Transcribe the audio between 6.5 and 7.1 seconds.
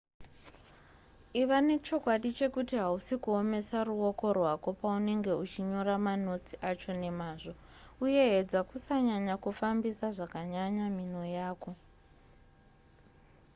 acho